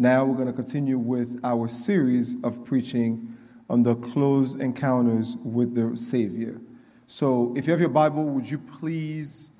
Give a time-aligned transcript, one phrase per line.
[0.00, 3.36] Now we're going to continue with our series of preaching
[3.68, 6.58] on the close encounters with the Savior.
[7.06, 9.50] So, if you have your Bible, would you please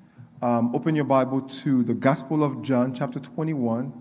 [0.41, 3.93] um, open your Bible to the Gospel of John, chapter 21.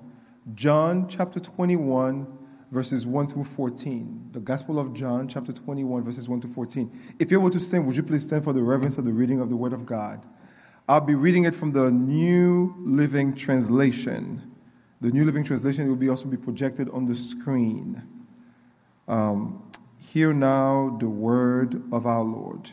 [0.54, 2.26] John, chapter 21,
[2.70, 4.30] verses 1 through 14.
[4.32, 6.90] The Gospel of John, chapter 21, verses 1 to 14.
[7.18, 9.42] If you're able to stand, would you please stand for the reverence of the reading
[9.42, 10.24] of the Word of God?
[10.88, 14.49] I'll be reading it from the New Living Translation.
[15.00, 18.02] The New Living Translation will be also be projected on the screen.
[19.08, 19.62] Um,
[19.98, 22.70] hear now the word of our Lord.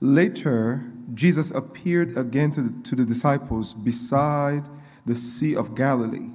[0.00, 0.84] Later,
[1.14, 4.68] Jesus appeared again to the, to the disciples beside
[5.04, 6.30] the Sea of Galilee.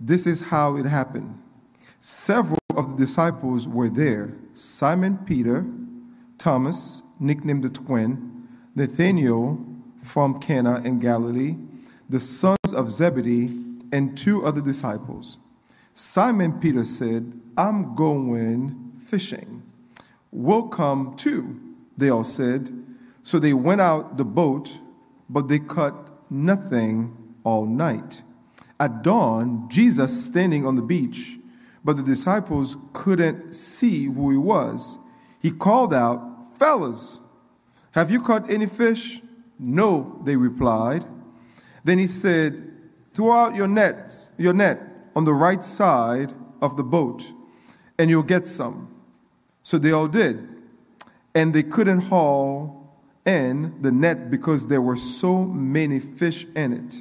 [0.00, 1.40] This is how it happened.
[2.00, 5.64] Several of the disciples were there Simon Peter,
[6.38, 9.64] Thomas, nicknamed the twin, Nathanael
[10.02, 11.56] from Cana in Galilee,
[12.08, 13.61] the sons of Zebedee,
[13.92, 15.38] and two other disciples.
[15.94, 19.62] Simon Peter said, I'm going fishing.
[20.30, 21.60] We'll come too,
[21.96, 22.70] they all said.
[23.22, 24.78] So they went out the boat,
[25.28, 28.22] but they caught nothing all night.
[28.80, 31.38] At dawn, Jesus standing on the beach,
[31.84, 34.98] but the disciples couldn't see who he was.
[35.40, 37.20] He called out, Fellas,
[37.92, 39.20] have you caught any fish?
[39.58, 41.04] No, they replied.
[41.84, 42.71] Then he said,
[43.12, 44.80] Throw out your net, your net
[45.14, 46.32] on the right side
[46.62, 47.30] of the boat,
[47.98, 48.88] and you'll get some.
[49.62, 50.48] So they all did.
[51.34, 52.96] And they couldn't haul
[53.26, 56.96] in the net because there were so many fish in it.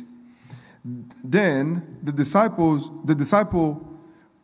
[1.23, 3.87] Then the disciples, the disciple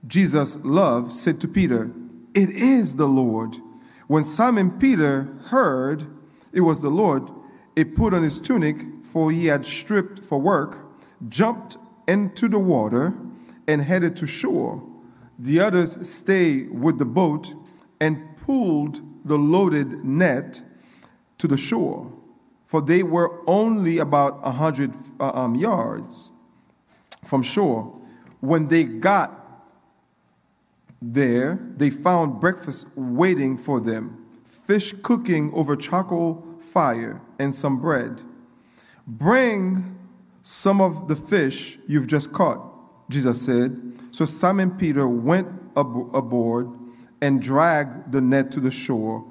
[0.05, 1.91] Jesus loved, said to Peter,
[2.33, 3.55] It is the Lord.
[4.07, 6.05] When Simon Peter heard
[6.53, 7.29] it was the Lord,
[7.75, 10.86] he put on his tunic, for he had stripped for work
[11.29, 13.13] jumped into the water
[13.67, 14.81] and headed to shore.
[15.39, 17.53] The others stayed with the boat
[17.99, 20.61] and pulled the loaded net
[21.37, 22.11] to the shore,
[22.65, 26.31] for they were only about a hundred uh, um, yards
[27.25, 27.93] from shore.
[28.39, 29.33] When they got
[31.01, 38.21] there, they found breakfast waiting for them fish cooking over charcoal fire and some bread.
[39.07, 39.96] Bring
[40.49, 42.61] some of the fish you've just caught,
[43.09, 43.99] Jesus said.
[44.11, 46.69] So Simon Peter went ab- aboard
[47.19, 49.25] and dragged the net to the shore.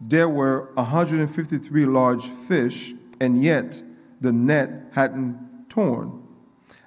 [0.00, 3.82] There were 153 large fish, and yet
[4.22, 6.26] the net hadn't torn.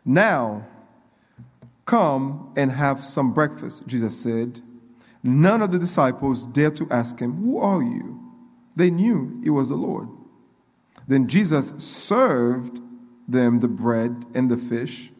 [0.03, 0.65] Now,
[1.85, 4.61] come and have some breakfast, Jesus said.
[5.21, 8.19] None of the disciples dared to ask him, Who are you?
[8.75, 10.09] They knew it was the Lord.
[11.07, 12.81] Then Jesus served
[13.27, 15.11] them the bread and the fish.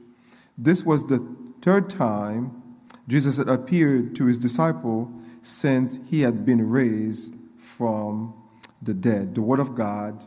[0.58, 2.62] This was the third time
[3.08, 5.12] Jesus had appeared to his disciple
[5.42, 8.34] since he had been raised from
[8.82, 9.36] the dead.
[9.36, 10.26] The word of God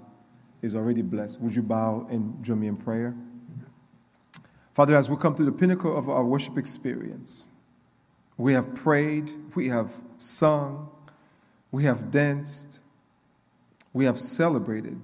[0.62, 1.40] is already blessed.
[1.40, 3.14] Would you bow and join me in prayer?
[4.74, 7.48] Father, as we come to the pinnacle of our worship experience,
[8.36, 10.88] we have prayed, we have sung,
[11.72, 12.80] we have danced,
[13.92, 15.00] we have celebrated.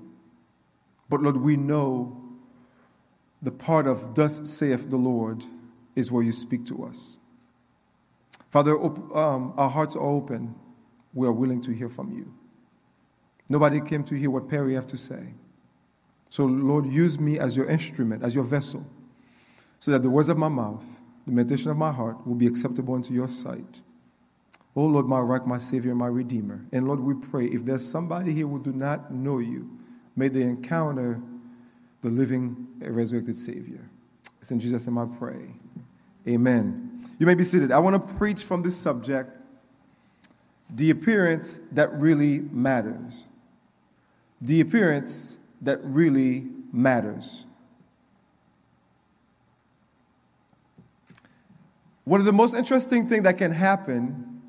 [1.08, 2.23] But Lord, we know
[3.44, 5.44] the part of thus saith the Lord
[5.94, 7.18] is where you speak to us.
[8.48, 10.54] Father, um, our hearts are open.
[11.12, 12.32] We are willing to hear from you.
[13.50, 15.34] Nobody came to hear what Perry have to say.
[16.30, 18.84] So, Lord, use me as your instrument, as your vessel,
[19.78, 22.94] so that the words of my mouth, the meditation of my heart will be acceptable
[22.94, 23.82] unto your sight.
[24.74, 26.64] Oh, Lord, my rock, my Savior, my Redeemer.
[26.72, 29.70] And Lord, we pray if there's somebody here who do not know you,
[30.16, 31.20] may they encounter
[32.04, 33.80] the living, resurrected Savior.
[34.38, 35.46] It's in Jesus' name I pray.
[36.28, 37.02] Amen.
[37.18, 37.72] You may be seated.
[37.72, 39.30] I want to preach from this subject
[40.68, 43.14] the appearance that really matters.
[44.42, 47.46] The appearance that really matters.
[52.04, 54.42] One of the most interesting things that can happen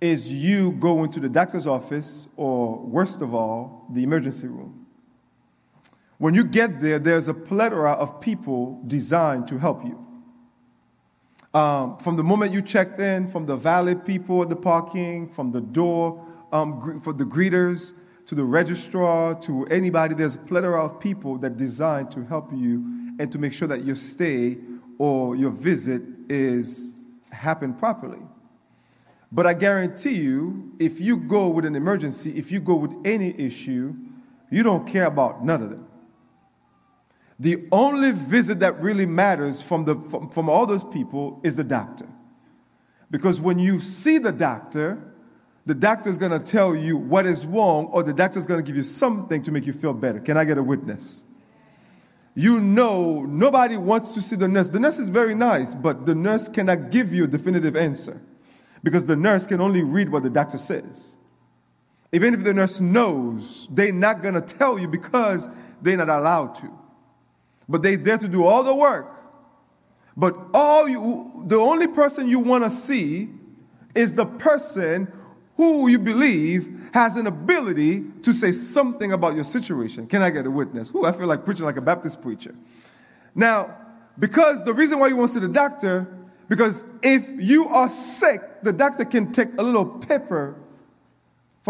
[0.00, 4.79] is you go into the doctor's office, or worst of all, the emergency room.
[6.20, 10.06] When you get there, there's a plethora of people designed to help you.
[11.54, 15.50] Um, from the moment you checked in, from the valet people at the parking, from
[15.50, 16.22] the door,
[16.52, 17.94] um, for the greeters,
[18.26, 23.14] to the registrar, to anybody, there's a plethora of people that designed to help you
[23.18, 24.58] and to make sure that your stay
[24.98, 26.94] or your visit is
[27.32, 28.20] happen properly.
[29.32, 33.34] But I guarantee you, if you go with an emergency, if you go with any
[33.40, 33.94] issue,
[34.50, 35.86] you don't care about none of them.
[37.40, 41.64] The only visit that really matters from, the, from, from all those people is the
[41.64, 42.06] doctor.
[43.10, 45.02] Because when you see the doctor,
[45.64, 48.62] the doctor is going to tell you what is wrong, or the doctor is going
[48.62, 50.20] to give you something to make you feel better.
[50.20, 51.24] Can I get a witness?
[52.34, 54.68] You know, nobody wants to see the nurse.
[54.68, 58.20] The nurse is very nice, but the nurse cannot give you a definitive answer
[58.82, 61.16] because the nurse can only read what the doctor says.
[62.12, 65.48] Even if the nurse knows, they're not going to tell you because
[65.80, 66.79] they're not allowed to
[67.70, 69.16] but they there to do all the work.
[70.16, 73.30] But all you, the only person you want to see
[73.94, 75.10] is the person
[75.54, 80.06] who you believe has an ability to say something about your situation.
[80.06, 80.90] Can I get a witness?
[80.90, 82.54] Who I feel like preaching like a Baptist preacher.
[83.34, 83.76] Now,
[84.18, 86.08] because the reason why you want to see the doctor,
[86.48, 90.56] because if you are sick, the doctor can take a little paper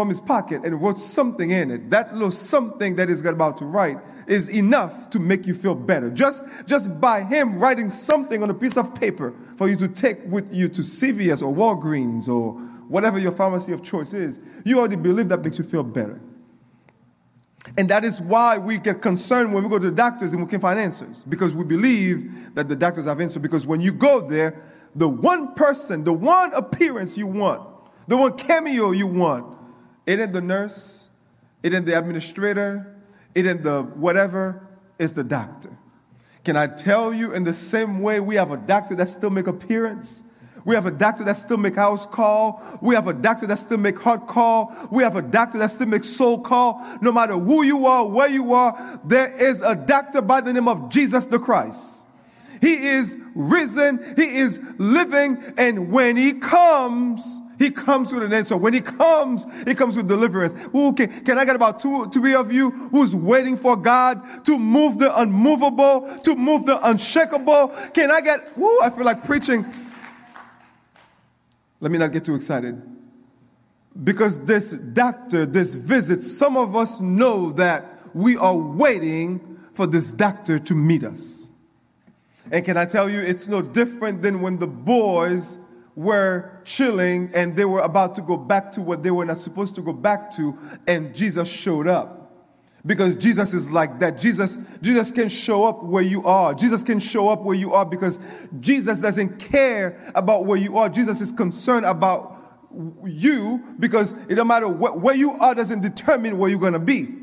[0.01, 1.91] from his pocket and wrote something in it.
[1.91, 6.09] That little something that he's about to write is enough to make you feel better.
[6.09, 10.17] Just, just by him writing something on a piece of paper for you to take
[10.25, 12.53] with you to CVS or Walgreens or
[12.89, 16.19] whatever your pharmacy of choice is, you already believe that makes you feel better.
[17.77, 20.49] And that is why we get concerned when we go to the doctors and we
[20.49, 23.39] can't find answers because we believe that the doctors have answers.
[23.39, 24.59] Because when you go there,
[24.95, 27.67] the one person, the one appearance you want,
[28.07, 29.60] the one cameo you want,
[30.05, 31.09] it ain't the nurse,
[31.63, 32.95] it ain't the administrator,
[33.35, 34.67] it ain't the whatever,
[34.99, 35.69] it's the doctor.
[36.43, 39.47] Can I tell you in the same way we have a doctor that still make
[39.47, 40.23] appearance?
[40.63, 42.61] We have a doctor that still make house call.
[42.81, 44.75] We have a doctor that still make heart call.
[44.91, 46.85] We have a doctor that still make soul call.
[47.01, 50.67] No matter who you are, where you are, there is a doctor by the name
[50.67, 52.05] of Jesus the Christ.
[52.59, 54.13] He is risen.
[54.15, 55.41] He is living.
[55.57, 58.57] And when he comes, he comes with an answer.
[58.57, 60.59] When he comes, he comes with deliverance.
[60.71, 64.57] Who can, can I get about two, three of you who's waiting for God to
[64.57, 67.67] move the unmovable, to move the unshakable?
[67.93, 69.63] Can I get, whoo, I feel like preaching.
[71.81, 72.81] Let me not get too excited.
[74.03, 80.11] Because this doctor, this visit, some of us know that we are waiting for this
[80.11, 81.47] doctor to meet us.
[82.51, 85.59] And can I tell you, it's no different than when the boys
[85.95, 89.75] were chilling and they were about to go back to what they were not supposed
[89.75, 90.57] to go back to,
[90.87, 92.17] and Jesus showed up.
[92.83, 94.17] Because Jesus is like that.
[94.17, 96.55] Jesus, Jesus can show up where you are.
[96.55, 98.19] Jesus can show up where you are because
[98.59, 100.89] Jesus doesn't care about where you are.
[100.89, 102.37] Jesus is concerned about
[103.05, 106.79] you because it don't matter what, where you are doesn't determine where you're going to
[106.79, 107.20] be.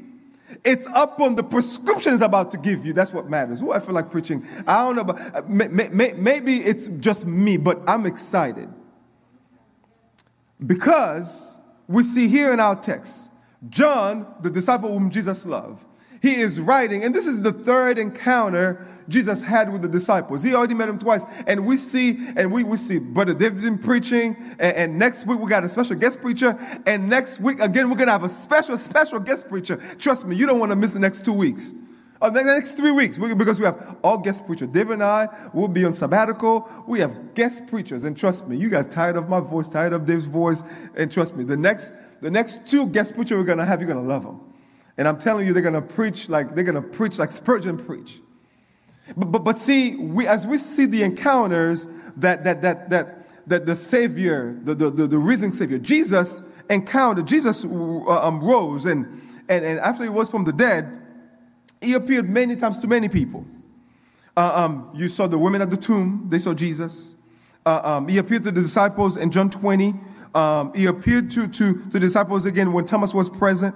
[0.64, 2.93] It's up on the prescription is about to give you.
[2.93, 3.60] That's what matters.
[3.60, 4.46] Who I feel like preaching.
[4.66, 8.69] I don't know, but uh, maybe it's just me, but I'm excited.
[10.66, 13.31] Because we see here in our text,
[13.69, 15.87] John, the disciple whom Jesus loved,
[16.20, 20.43] he is writing, and this is the third encounter Jesus had with the disciples.
[20.43, 23.79] He already met them twice, and we see, and we, we see Brother David been
[23.79, 27.88] preaching, and, and, next week we got a special guest preacher, and next week again
[27.88, 29.76] we're gonna have a special, special guest preacher.
[29.99, 31.73] Trust me, you don't want to miss the next two weeks.
[32.21, 34.69] Or the next three weeks, because we have all guest preachers.
[34.69, 36.69] David and I will be on sabbatical.
[36.88, 40.05] We have guest preachers, and trust me, you guys tired of my voice, tired of
[40.05, 40.64] Dave's voice,
[40.97, 44.03] and trust me, the next, the next two guest preachers we're gonna have, you're gonna
[44.03, 44.48] love them.
[44.99, 48.21] And I'm telling you, they're to preach like they're to preach like Spurgeon preach.
[49.17, 51.87] But, but, but see, we, as we see the encounters
[52.17, 57.26] that, that, that, that, that the Savior, the, the, the, the risen Savior, Jesus encountered,
[57.26, 59.07] Jesus uh, um, rose, and,
[59.49, 61.00] and, and after he was from the dead,
[61.81, 63.47] he appeared many times to many people.
[64.37, 67.14] Uh, um, you saw the women at the tomb, they saw Jesus.
[67.64, 69.95] Uh, um, he appeared to the disciples in John 20.
[70.35, 73.75] Um, he appeared to, to the disciples again when Thomas was present.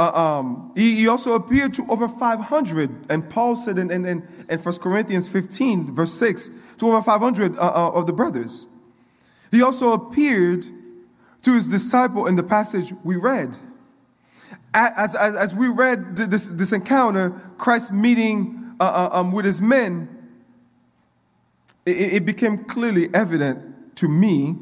[0.00, 4.28] Uh, um, he, he, also appeared to over 500, and Paul said in, in, in,
[4.48, 8.68] in 1 Corinthians 15, verse 6, to over 500 uh, uh, of the brothers.
[9.50, 10.64] He also appeared
[11.42, 13.56] to his disciple in the passage we read.
[14.72, 19.60] As, as, as we read this, this encounter, Christ meeting uh, uh, um, with his
[19.60, 20.08] men,
[21.84, 24.56] it, it became clearly evident to me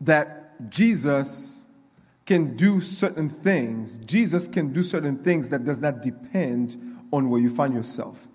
[0.00, 1.61] that Jesus
[2.26, 3.98] can do certain things.
[3.98, 6.76] Jesus can do certain things that does not depend
[7.12, 8.28] on where you find yourself.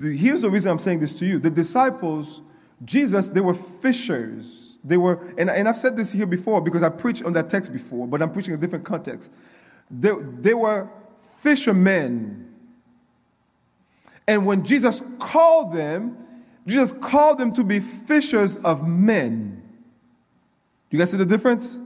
[0.00, 1.38] Here's the reason I'm saying this to you.
[1.38, 2.42] The disciples,
[2.84, 4.78] Jesus, they were fishers.
[4.82, 7.72] They were, and, and I've said this here before because I preached on that text
[7.72, 9.30] before, but I'm preaching a different context.
[9.90, 10.88] They, they were
[11.40, 12.52] fishermen.
[14.26, 16.16] And when Jesus called them,
[16.66, 19.62] Jesus called them to be fishers of men.
[20.90, 21.80] You guys see the difference?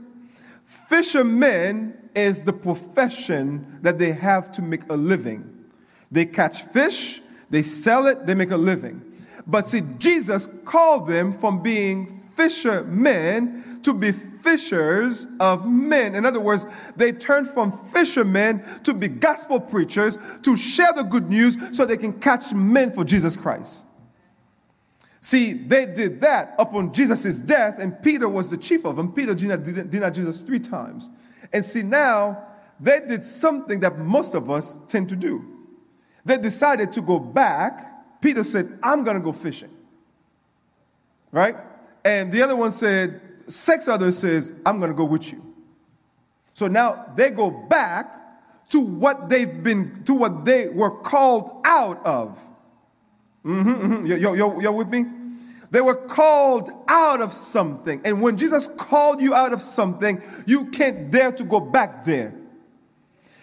[0.69, 5.65] Fishermen is the profession that they have to make a living.
[6.11, 9.01] They catch fish, they sell it, they make a living.
[9.47, 16.13] But see, Jesus called them from being fishermen to be fishers of men.
[16.13, 21.31] In other words, they turned from fishermen to be gospel preachers to share the good
[21.31, 23.85] news so they can catch men for Jesus Christ.
[25.21, 29.11] See, they did that upon Jesus' death, and Peter was the chief of them.
[29.11, 31.09] Peter denied Jesus three times.
[31.51, 32.45] And see, now
[32.79, 35.43] they did something that most of us tend to do.
[36.23, 38.21] They decided to go back.
[38.21, 39.71] Peter said, I'm going to go fishing.
[41.31, 41.57] Right?
[42.05, 45.43] And the other one said, six others says, I'm going to go with you.
[46.53, 48.15] So now they go back
[48.69, 52.39] to what they've been, to what they were called out of.
[53.45, 54.05] Mm-hmm, mm-hmm.
[54.05, 55.05] You're, you're, you're with me?
[55.71, 58.01] They were called out of something.
[58.03, 62.33] And when Jesus called you out of something, you can't dare to go back there.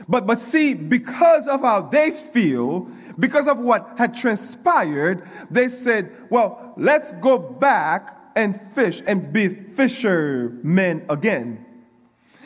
[0.09, 2.89] But, but see, because of how they feel,
[3.19, 9.49] because of what had transpired, they said, well, let's go back and fish and be
[9.49, 11.65] fishermen again.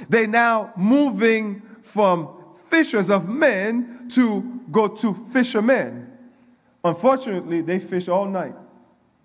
[0.08, 2.28] They're now moving from
[2.68, 6.09] fishers of men to go to fishermen.
[6.84, 8.54] Unfortunately, they fish all night.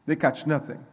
[0.05, 0.83] They catch nothing.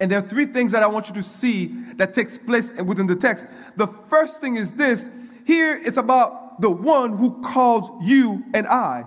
[0.00, 3.06] And there are three things that I want you to see that takes place within
[3.06, 3.46] the text.
[3.76, 5.10] The first thing is this
[5.46, 9.04] here it's about the one who calls you and I.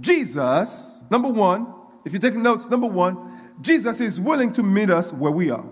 [0.00, 1.72] Jesus, number one,
[2.04, 5.64] if you take notes, number one, Jesus is willing to meet us where we are.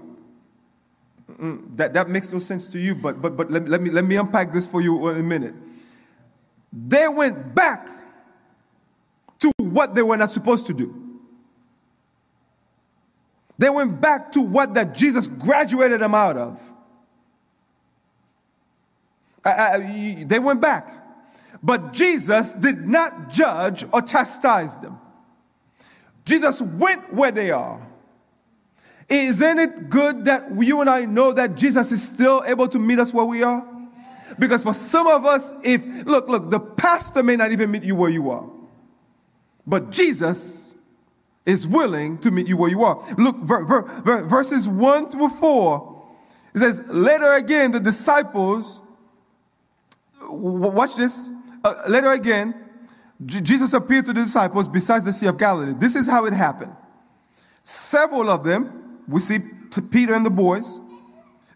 [1.75, 4.17] That, that makes no sense to you, but, but, but let, let, me, let me
[4.17, 5.55] unpack this for you in a minute.
[6.73, 7.89] They went back
[9.45, 11.21] to what they were not supposed to do.
[13.59, 16.61] They went back to what that Jesus graduated them out of.
[19.45, 20.89] They went back.
[21.63, 24.99] But Jesus did not judge or chastise them.
[26.25, 27.87] Jesus went where they are.
[29.09, 32.99] Isn't it good that you and I know that Jesus is still able to meet
[32.99, 33.63] us where we are?
[34.39, 37.95] Because for some of us, if, look, look, the pastor may not even meet you
[37.95, 38.49] where you are,
[39.67, 40.75] but Jesus
[41.47, 43.03] is willing to meet you where you are.
[43.19, 46.05] Look, ver, ver, ver, verses 1 through 4,
[46.55, 48.83] it says, Later again, the disciples,
[50.29, 51.31] watch this,
[51.65, 52.55] uh, later again,
[53.25, 55.75] Jesus appeared to the disciples besides the Sea of Galilee.
[55.77, 56.73] This is how it happened.
[57.63, 59.39] Several of them, we see
[59.91, 60.81] Peter and the boys.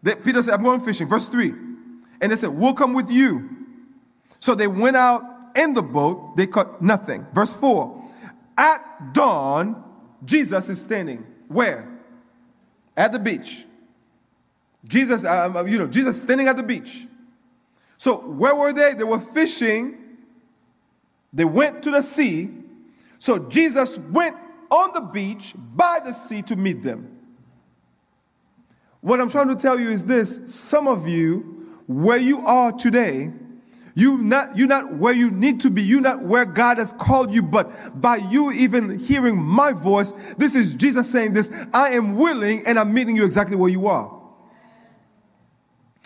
[0.03, 1.09] They, Peter said, I'm going fishing.
[1.09, 1.53] Verse 3.
[2.21, 3.49] And they said, We'll come with you.
[4.38, 5.23] So they went out
[5.57, 6.37] in the boat.
[6.37, 7.27] They caught nothing.
[7.33, 7.98] Verse 4.
[8.59, 9.83] At dawn,
[10.25, 11.25] Jesus is standing.
[11.47, 11.88] Where?
[12.97, 13.65] At the beach.
[14.85, 17.07] Jesus, uh, you know, Jesus standing at the beach.
[17.97, 18.95] So where were they?
[18.95, 20.09] They were fishing
[21.33, 22.50] they went to the sea.
[23.19, 24.37] So Jesus went
[24.71, 27.17] on the beach by the sea to meet them.
[29.00, 33.33] What I'm trying to tell you is this some of you, where you are today,
[33.99, 37.33] you not you're not where you need to be you're not where god has called
[37.35, 42.17] you but by you even hearing my voice this is jesus saying this i am
[42.17, 44.19] willing and i'm meeting you exactly where you are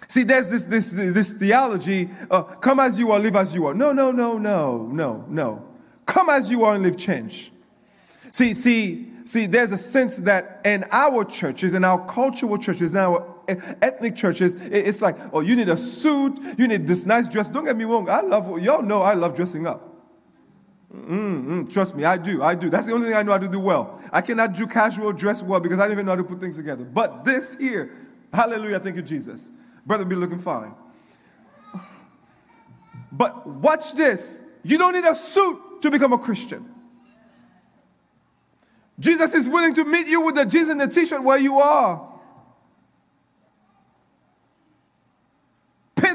[0.08, 3.72] See, there's this, this, this theology uh, come as you are, live as you are.
[3.72, 5.64] No, no, no, no, no, no.
[6.04, 7.50] Come as you are and live change.
[8.30, 13.00] See, see, see, there's a sense that in our churches, in our cultural churches, in
[13.00, 17.48] our ethnic churches, it's like, oh, you need a suit, you need this nice dress.
[17.48, 19.88] Don't get me wrong, I love, y'all know I love dressing up.
[20.94, 21.66] Mm-hmm.
[21.68, 22.42] Trust me, I do.
[22.42, 22.68] I do.
[22.68, 23.98] That's the only thing I know how to do well.
[24.12, 26.56] I cannot do casual dress well because I don't even know how to put things
[26.56, 26.84] together.
[26.84, 27.90] But this here,
[28.32, 29.50] hallelujah, thank you, Jesus.
[29.86, 30.74] Brother be looking fine.
[33.10, 34.42] But watch this.
[34.62, 36.68] You don't need a suit to become a Christian.
[39.00, 42.11] Jesus is willing to meet you with the jeans and the t-shirt where you are.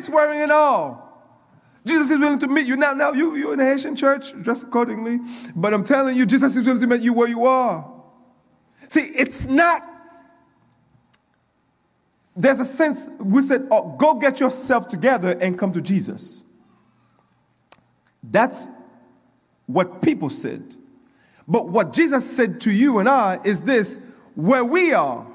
[0.10, 1.04] Wearing and all.
[1.86, 2.76] Jesus is willing to meet you.
[2.76, 5.20] Now, now you, you're in a Haitian church, dress accordingly.
[5.56, 7.90] But I'm telling you, Jesus is willing to meet you where you are.
[8.90, 9.88] See, it's not
[12.38, 16.44] there's a sense we said, oh, go get yourself together and come to Jesus.
[18.22, 18.70] That's
[19.66, 20.76] what people said.
[21.48, 24.00] But what Jesus said to you and I is this
[24.36, 25.26] where we are,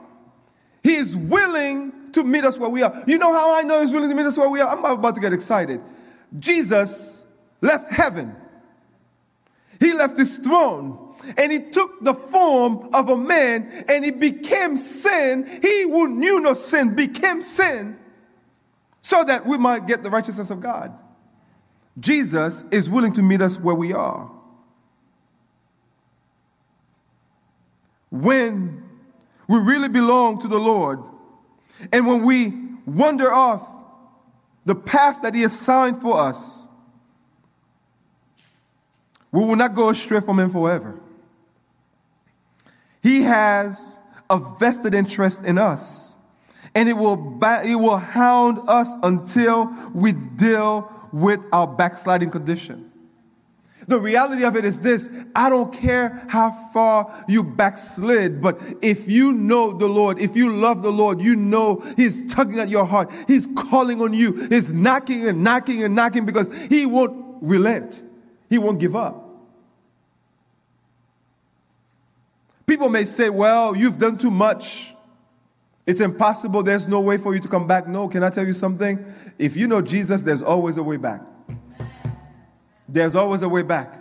[0.84, 3.02] He is willing to meet us where we are.
[3.06, 4.76] You know how I know He's willing to meet us where we are?
[4.76, 5.80] I'm about to get excited.
[6.38, 7.24] Jesus
[7.60, 8.34] left heaven,
[9.80, 10.98] He left His throne.
[11.36, 15.46] And he took the form of a man and he became sin.
[15.62, 17.96] He who knew no sin became sin
[19.02, 20.98] so that we might get the righteousness of God.
[21.98, 24.30] Jesus is willing to meet us where we are.
[28.10, 28.82] When
[29.48, 31.00] we really belong to the Lord,
[31.92, 32.52] and when we
[32.86, 33.66] wander off
[34.64, 36.68] the path that He assigned for us,
[39.32, 41.00] we will not go astray from Him forever.
[43.02, 43.98] He has
[44.30, 46.14] a vested interest in us,
[46.74, 52.91] and it will, it will hound us until we deal with our backsliding condition.
[53.88, 59.08] The reality of it is this I don't care how far you backslid, but if
[59.08, 62.84] you know the Lord, if you love the Lord, you know He's tugging at your
[62.84, 68.02] heart, He's calling on you, He's knocking and knocking and knocking because He won't relent,
[68.48, 69.28] He won't give up.
[72.66, 74.94] People may say, Well, you've done too much.
[75.84, 76.62] It's impossible.
[76.62, 77.88] There's no way for you to come back.
[77.88, 79.04] No, can I tell you something?
[79.38, 81.20] If you know Jesus, there's always a way back.
[82.92, 83.98] There's always a way back.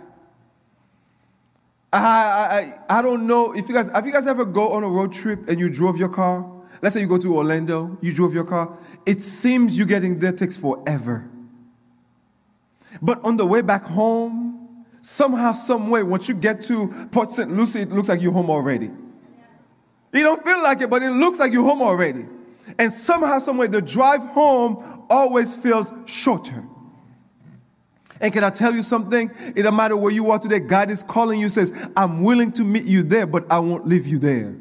[1.94, 4.88] I, I, I don't know if you guys have you guys ever go on a
[4.88, 6.48] road trip and you drove your car?
[6.80, 8.78] Let's say you go to Orlando, you drove your car.
[9.06, 11.28] It seems you getting there takes forever.
[13.00, 17.50] But on the way back home, somehow, some way, once you get to Port St.
[17.50, 18.90] Lucie, it looks like you're home already.
[20.12, 22.26] You don't feel like it, but it looks like you're home already.
[22.78, 26.64] And somehow, some way, the drive home always feels shorter.
[28.22, 29.30] And can I tell you something?
[29.48, 30.60] It doesn't matter where you are today.
[30.60, 34.06] God is calling you, says, I'm willing to meet you there, but I won't leave
[34.06, 34.54] you there.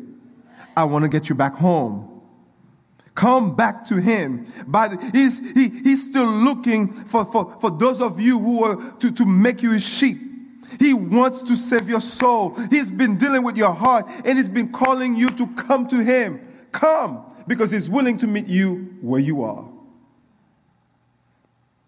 [0.76, 2.08] I want to get you back home.
[3.14, 4.48] Come back to him.
[4.66, 8.92] By the, he's, he, he's still looking for, for, for those of you who are
[8.94, 10.18] to, to make you his sheep.
[10.80, 12.58] He wants to save your soul.
[12.72, 16.48] He's been dealing with your heart and he's been calling you to come to him.
[16.72, 19.70] Come because he's willing to meet you where you are.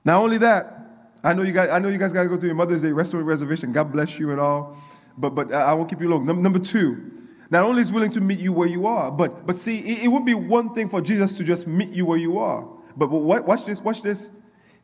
[0.06, 0.83] Not only that,
[1.24, 2.92] I know you guys, I know you guys got to go to your Mother's Day
[2.92, 3.72] restaurant reservation.
[3.72, 4.78] God bless you and all.
[5.18, 6.26] But, but I won't keep you long.
[6.26, 7.12] Number two,
[7.50, 10.08] not only is willing to meet you where you are, but, but see, it, it
[10.08, 12.68] would be one thing for Jesus to just meet you where you are.
[12.98, 14.32] But, but watch this, watch this.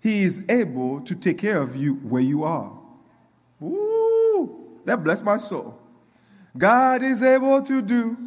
[0.01, 2.71] He is able to take care of you where you are.
[3.61, 5.77] Ooh, that bless my soul.
[6.57, 8.17] God is able to do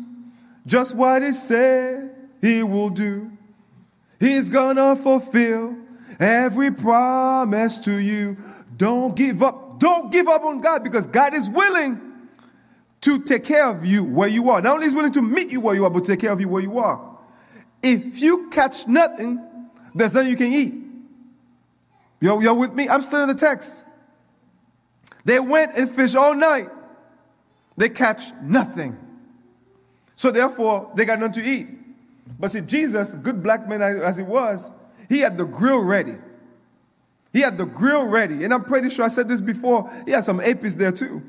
[0.66, 3.30] just what He said He will do.
[4.20, 5.76] He's gonna fulfill
[6.20, 8.36] every promise to you.
[8.76, 9.78] Don't give up.
[9.78, 12.00] Don't give up on God because God is willing
[13.02, 14.62] to take care of you where you are.
[14.62, 16.48] Not only is willing to meet you where you are, but take care of you
[16.48, 17.18] where you are.
[17.82, 19.44] If you catch nothing,
[19.94, 20.74] there's nothing you can eat.
[22.20, 22.88] You're, you're with me?
[22.88, 23.84] I'm still in the text.
[25.24, 26.68] They went and fished all night.
[27.76, 28.96] They catch nothing.
[30.14, 31.68] So therefore, they got nothing to eat.
[32.38, 34.72] But see, Jesus, good black man as he was,
[35.12, 36.14] he had the grill ready.
[37.34, 38.44] He had the grill ready.
[38.44, 39.90] And I'm pretty sure I said this before.
[40.06, 41.22] He had some apis there too.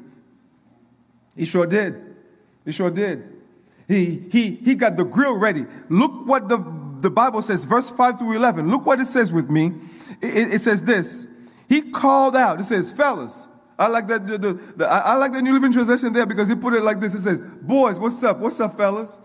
[1.35, 2.15] He sure did.
[2.63, 3.41] He sure did.
[3.87, 5.65] He, he, he got the grill ready.
[5.89, 6.63] Look what the,
[6.99, 8.69] the Bible says, verse 5 through 11.
[8.69, 9.73] Look what it says with me.
[10.21, 11.27] It, it says this.
[11.67, 12.61] He called out.
[12.61, 13.49] It says, fellas.
[13.77, 14.25] I like that.
[14.25, 17.01] The, the, the, I like the New Living Translation there because he put it like
[17.01, 17.13] this.
[17.15, 18.39] It says, boys, what's up?
[18.39, 19.19] What's up, fellas?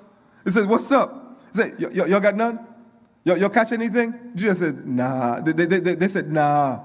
[0.44, 1.40] It says, what's up?
[1.52, 2.67] He said, y'all got none?
[3.24, 4.32] Y'all, y'all catch anything?
[4.34, 5.40] Jesus said, nah.
[5.40, 6.80] They, they, they, they said, nah.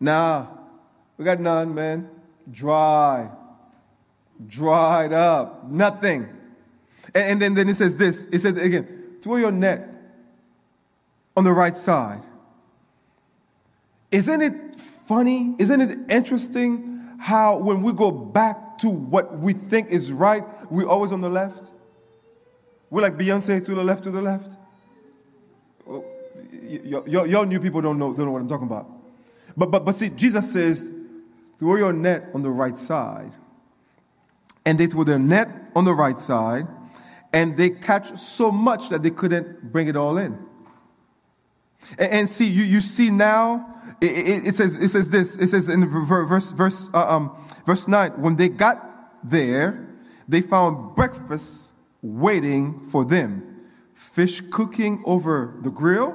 [0.00, 0.46] Nah.
[1.18, 2.08] We got none, man.
[2.50, 3.30] Dry.
[4.46, 5.68] Dried up.
[5.68, 6.28] Nothing.
[7.14, 8.26] And, and then, then it says this.
[8.32, 9.88] It said again, throw your net
[11.36, 12.22] on the right side.
[14.10, 15.56] Isn't it funny?
[15.58, 20.88] Isn't it interesting how when we go back to what we think is right, we're
[20.88, 21.72] always on the left?
[22.90, 24.56] We're like Beyonce to the left, to the left
[25.86, 28.88] y'all new people don't know, don't know what I'm talking about.
[29.56, 30.90] But, but, but see, Jesus says,
[31.58, 33.32] throw your net on the right side.
[34.66, 36.66] And they threw their net on the right side,
[37.32, 40.38] and they catch so much that they couldn't bring it all in.
[41.98, 45.48] And, and see, you, you see now, it, it, it, says, it says this, it
[45.48, 49.86] says in verse, verse, uh, um, verse 9, when they got there,
[50.26, 53.53] they found breakfast waiting for them
[54.14, 56.14] fish cooking over the grill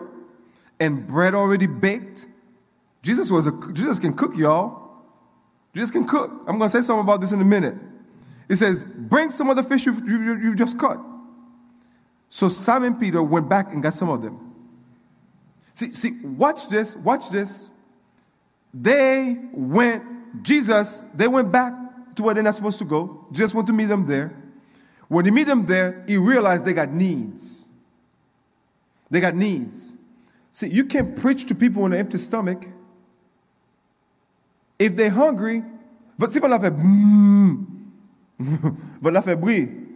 [0.79, 2.27] and bread already baked.
[3.01, 4.89] Jesus was a Jesus can cook, y'all.
[5.73, 6.31] Jesus can cook.
[6.47, 7.75] I'm going to say something about this in a minute.
[8.47, 10.99] It says, "Bring some of the fish you've, you, you just caught."
[12.29, 14.53] So Simon Peter went back and got some of them.
[15.73, 17.71] See, see, watch this, watch this.
[18.73, 21.73] They went, Jesus, they went back
[22.15, 23.25] to where they're not supposed to go.
[23.31, 24.35] Just went to meet them there.
[25.07, 27.68] When he meet them there, he realized they got needs.
[29.09, 29.95] They got needs.
[30.51, 32.67] See, you can't preach to people on an empty stomach.
[34.77, 35.63] If they're hungry,
[36.17, 36.73] but si on a fait,
[39.01, 39.89] but on a fait bruit,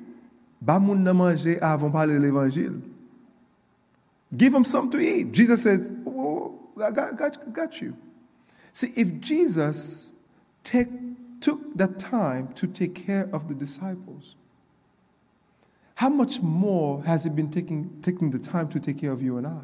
[0.63, 2.81] Ba moun nan manje avant parler l'évangile.
[4.35, 5.31] Give them something to eat.
[5.33, 7.95] Jesus says, oh, I got, got, got you.
[8.71, 10.13] See, if Jesus
[10.63, 10.87] take,
[11.41, 14.35] took the time to take care of the disciples,
[15.95, 19.37] how much more has he been taking, taking the time to take care of you
[19.37, 19.61] and I?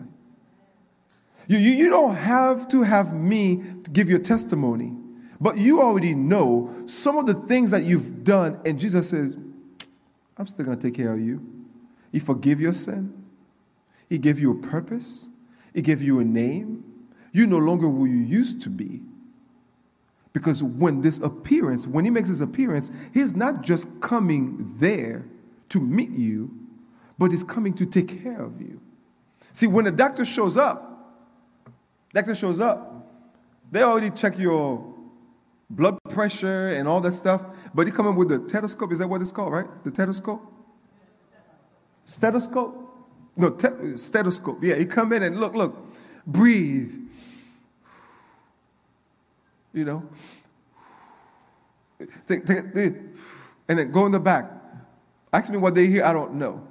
[1.48, 4.94] You, you, you don't have to have me to give your testimony,
[5.42, 9.38] but you already know some of the things that you've done, and Jesus says,
[10.38, 11.42] I'm still going to take care of you.
[12.12, 13.13] He forgave your sin.
[14.08, 15.28] He gave you a purpose.
[15.74, 16.84] He gave you a name.
[17.32, 19.02] You're no longer who you used to be.
[20.34, 25.26] Because when this appearance, when he makes his appearance, he's not just coming there
[25.70, 26.52] to meet you,
[27.18, 28.80] but he's coming to take care of you.
[29.54, 31.16] See, when a doctor shows up,
[32.14, 33.08] doctor shows up,
[33.72, 34.94] they already check your
[35.70, 38.92] blood pressure and all that stuff, but he coming with the stethoscope.
[38.92, 39.68] Is that what it's called, right?
[39.84, 40.42] The stethoscope?
[42.06, 42.86] Stethoscope?
[43.38, 44.64] No, te- stethoscope.
[44.64, 45.76] Yeah, he come in and look, look,
[46.26, 46.94] breathe.
[49.74, 50.10] You know?
[52.26, 52.98] Think, think, think,
[53.68, 54.59] and then go in the back.
[55.32, 56.68] Ask me what they hear, I don't know.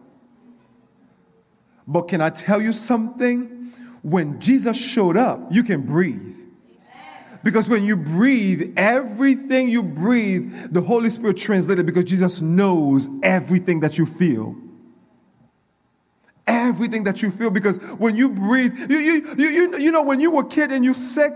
[1.87, 3.73] But can I tell you something?
[4.03, 6.37] When Jesus showed up, you can breathe.
[7.43, 13.81] Because when you breathe, everything you breathe, the Holy Spirit translated because Jesus knows everything
[13.81, 14.57] that you feel.
[16.47, 17.51] Everything that you feel.
[17.51, 20.73] Because when you breathe, you, you, you, you, you know, when you were a kid
[20.73, 21.33] and you're sick,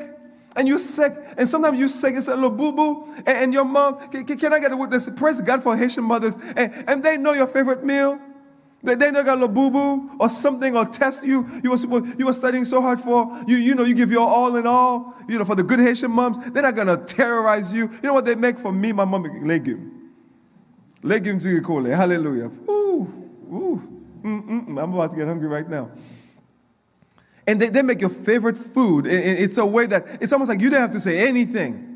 [0.57, 3.65] and you're sick, and sometimes you're sick, it's a little boo boo, and, and, your
[3.65, 5.09] mom, can, can, I get a witness?
[5.17, 8.21] Praise God for Haitian mothers, and, and they know your favorite meal.
[8.85, 11.49] They, they know got a little boo boo or something or test you.
[11.63, 13.43] You were, you were studying so hard for.
[13.47, 16.11] You, you know, you give your all in all, you know, for the good Haitian
[16.11, 16.39] moms.
[16.51, 17.83] They're not going to terrorize you.
[17.83, 18.91] You know what they make for me?
[18.91, 20.11] My mom, legume.
[21.03, 21.95] Legume to.
[21.95, 22.51] Hallelujah.
[22.69, 24.03] Ooh, ooh.
[24.23, 24.83] Mm-mm-mm.
[24.83, 25.91] I'm about to get hungry right now.
[27.47, 29.07] And they, they make your favorite food.
[29.07, 31.89] And it's a way that it's almost like you don't have to say anything.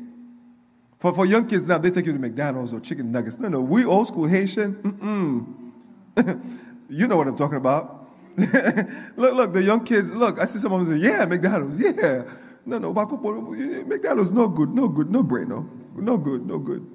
[0.99, 3.39] For, for young kids now, they take you to McDonald's or chicken nuggets.
[3.39, 5.53] No, no, we old school Haitian.
[6.89, 8.09] you know what I'm talking about.
[9.15, 12.23] look, look, the young kids, look, I see some of them say, yeah, McDonald's, yeah.
[12.65, 15.67] No, no, McDonald's no good, no good, no brainer.
[15.95, 16.85] No good, no good.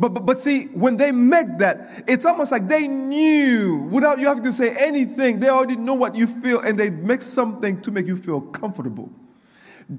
[0.00, 4.28] But, but, but see, when they make that, it's almost like they knew without you
[4.28, 5.40] having to say anything.
[5.40, 9.10] They already know what you feel and they make something to make you feel comfortable.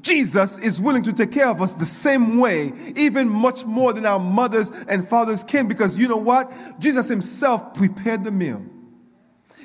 [0.02, 4.08] Jesus is willing to take care of us the same way, even much more than
[4.08, 6.52] our mothers and fathers can, because you know what?
[6.80, 8.66] Jesus himself prepared the meal.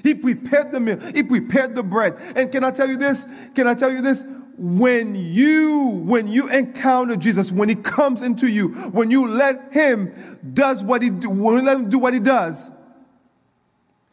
[0.03, 0.99] He prepared the meal.
[1.15, 2.17] He prepared the bread.
[2.37, 3.27] And can I tell you this?
[3.55, 4.27] Can I tell you this?
[4.59, 10.13] When you when you encounter Jesus, when he comes into you, when you let him
[10.55, 12.71] does what he do, when you let him do what he does,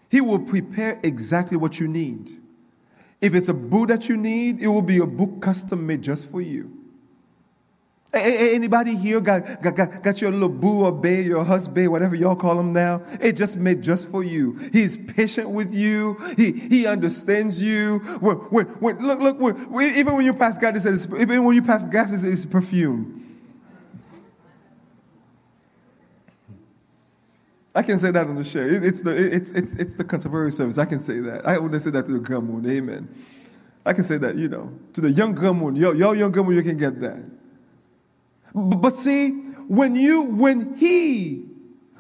[0.10, 2.32] he will prepare exactly what you need.
[3.22, 6.30] If it's a book that you need, it will be a book custom made just
[6.30, 6.83] for you.
[8.14, 12.60] Anybody here got, got, got, your little boo or bae, your husband, whatever y'all call
[12.60, 13.02] him now?
[13.20, 14.54] It just made just for you.
[14.72, 16.16] He's patient with you.
[16.38, 18.00] He, he understands you.
[18.20, 21.88] When, when, when, look, look, when, even when you pass gas, even when you pass
[21.88, 23.20] gas, it's, it's perfume.
[27.74, 28.62] I can say that on the show.
[28.62, 30.78] it's, the, it's, it's, it's the contemporary service.
[30.78, 31.48] I can say that.
[31.48, 32.70] I wouldn't say that to the Gamoon.
[32.70, 33.10] Amen.
[33.84, 35.80] I can say that, you know, to the young Gamoon.
[35.80, 37.24] Your, your young Gamoon, you can get that.
[38.54, 39.32] But see,
[39.68, 41.46] when you, when he,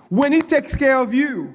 [0.10, 1.54] when he takes care of you,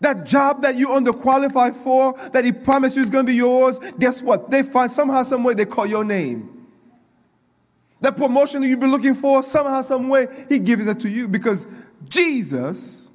[0.00, 3.78] that job that you underqualified for, that he promised you is going to be yours,
[3.98, 4.50] guess what?
[4.50, 6.66] They find somehow, some way they call your name.
[8.00, 11.28] That promotion that you've been looking for, somehow, some way, he gives it to you
[11.28, 11.66] because
[12.08, 13.10] Jesus,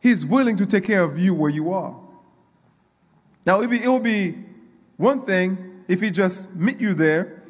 [0.00, 1.94] he's willing to take care of you where you are.
[3.44, 4.38] Now, it will be, be
[4.96, 7.42] one thing if he just meet you there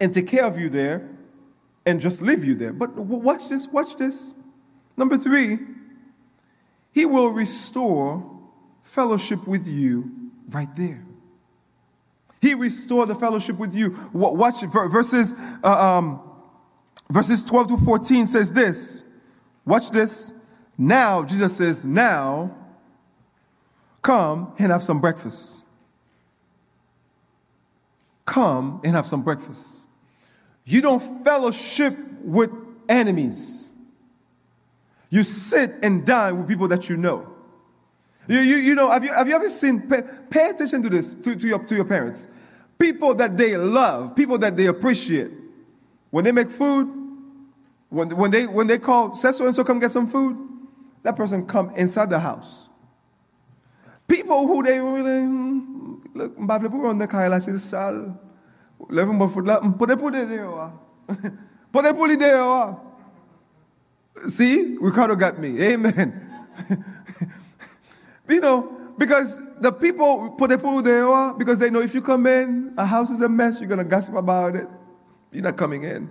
[0.00, 1.09] and take care of you there,
[1.90, 2.72] and just leave you there.
[2.72, 4.34] But watch this, watch this.
[4.96, 5.58] Number three,
[6.92, 8.24] he will restore
[8.84, 11.04] fellowship with you right there.
[12.40, 13.98] He restored the fellowship with you.
[14.12, 16.20] Watch verses, uh, um,
[17.10, 19.02] verses 12 to 14 says this.
[19.66, 20.32] Watch this.
[20.78, 22.56] Now, Jesus says, now
[24.00, 25.64] come and have some breakfast.
[28.24, 29.79] Come and have some breakfast.
[30.70, 32.50] You don't fellowship with
[32.88, 33.72] enemies.
[35.10, 37.26] You sit and dine with people that you know.
[38.28, 41.12] You, you, you know, have you, have you ever seen, pay, pay attention to this,
[41.14, 42.28] to, to, your, to your parents.
[42.78, 45.32] People that they love, people that they appreciate.
[46.10, 46.88] When they make food,
[47.88, 50.38] when, when, they, when they call, say so and so, come get some food,
[51.02, 52.68] that person come inside the house.
[54.06, 55.22] People who they really,
[56.14, 58.14] look, mbavle pou ronde kaya la sil sal,
[58.88, 60.70] leve mbo foot la, pote pou de de wa.
[61.72, 62.76] Pote pou li de wa.
[64.28, 65.60] See, Ricardo got me.
[65.62, 66.46] Amen.
[68.28, 72.26] you know, because the people put who they are because they know if you come
[72.26, 74.68] in, a house is a mess, you're going to gossip about it.
[75.32, 76.10] You're not coming in.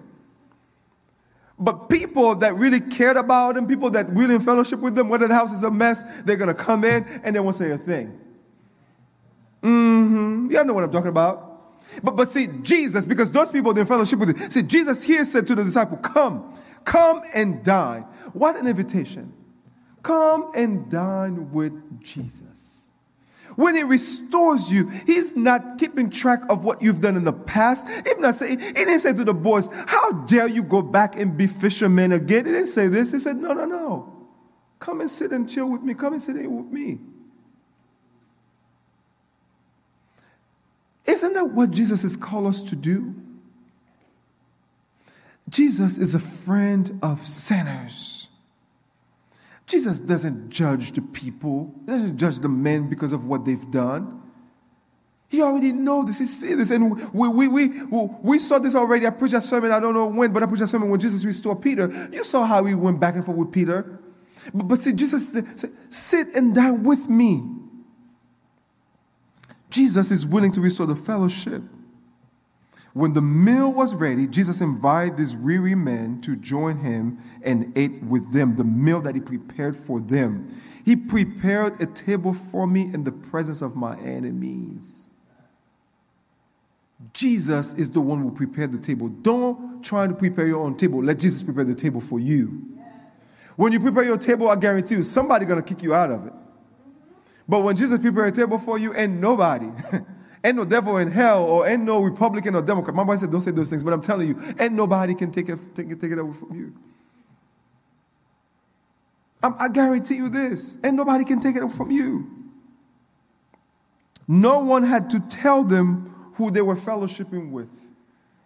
[1.60, 5.28] But people that really cared about them, people that really in fellowship with them, whether
[5.28, 7.78] the house is a mess, they're going to come in and they won't say a
[7.78, 8.18] thing.
[9.62, 10.52] Mm-hmm.
[10.52, 11.49] Y'all know what I'm talking about.
[12.04, 15.48] But, but see, Jesus, because those people in fellowship with him, see, Jesus here said
[15.48, 16.54] to the disciple, Come,
[16.86, 18.04] come and dine.
[18.34, 19.34] What an invitation.
[20.04, 22.70] Come and dine with Jesus.
[23.56, 27.86] When he restores you, he's not keeping track of what you've done in the past.
[28.08, 31.36] Even not say, he didn't say to the boys, How dare you go back and
[31.36, 32.46] be fishermen again?
[32.46, 33.12] He didn't say this.
[33.12, 34.28] He said, No, no, no.
[34.80, 35.94] Come and sit and chill with me.
[35.94, 37.00] Come and sit with me.
[41.10, 43.16] Isn't that what Jesus has called us to do?
[45.50, 48.30] Jesus is a friend of sinners.
[49.66, 54.22] Jesus doesn't judge the people, he doesn't judge the men because of what they've done.
[55.30, 56.18] He already knows this.
[56.18, 56.72] He sees this.
[56.72, 57.68] And we, we, we,
[58.24, 59.06] we saw this already.
[59.06, 61.24] I preached a sermon, I don't know when, but I preached a sermon when Jesus
[61.24, 62.10] restored Peter.
[62.12, 64.00] You saw how he went back and forth with Peter.
[64.54, 65.46] But, but see, Jesus said,
[65.90, 67.44] sit and dine with me.
[69.70, 71.62] Jesus is willing to restore the fellowship.
[72.94, 78.02] When the meal was ready, Jesus invited these weary men to join him and ate
[78.04, 80.48] with them the meal that he prepared for them.
[80.84, 85.08] He prepared a table for me in the presence of my enemies.
[87.14, 89.08] Jesus is the one who prepared the table.
[89.08, 91.02] Don't try to prepare your own table.
[91.02, 92.66] Let Jesus prepare the table for you.
[93.56, 96.26] When you prepare your table, I guarantee you, somebody's going to kick you out of
[96.28, 96.34] it.
[97.50, 99.70] But when Jesus prepared a table for you, and nobody,
[100.44, 102.96] Ain't no devil in hell or ain't no Republican or Democrat.
[102.96, 105.50] My wife said, don't say those things, but I'm telling you, ain't nobody can take
[105.50, 106.74] it, take it, take it away from you.
[109.44, 110.78] I'm, I guarantee you this.
[110.84, 112.30] Ain't nobody can take it away from you.
[114.28, 117.70] No one had to tell them who they were fellowshipping with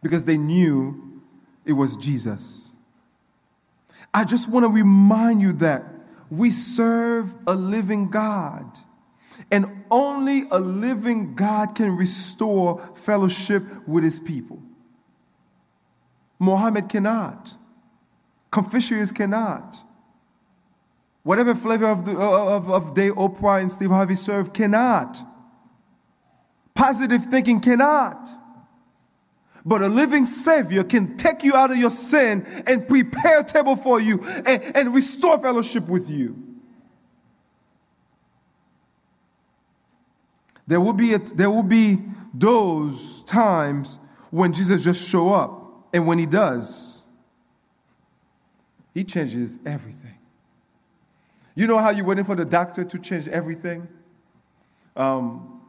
[0.01, 1.21] because they knew
[1.65, 2.73] it was Jesus.
[4.13, 5.83] I just want to remind you that
[6.31, 8.65] we serve a living God.
[9.51, 14.61] And only a living God can restore fellowship with his people.
[16.39, 17.55] Mohammed cannot.
[18.51, 19.83] Confucius cannot.
[21.23, 25.21] Whatever flavor of, the, of, of Day Oprah and Steve Harvey serve cannot.
[26.75, 28.29] Positive thinking cannot.
[29.65, 33.77] But a living Savior can take you out of your sin and prepare a table
[33.77, 36.52] for you and, and restore fellowship with you.
[40.67, 41.99] There will be, a, there will be
[42.33, 43.99] those times
[44.31, 45.87] when Jesus just show up.
[45.93, 47.03] And when he does,
[48.93, 50.17] he changes everything.
[51.55, 53.87] You know how you're waiting for the doctor to change everything?
[54.95, 55.61] Um,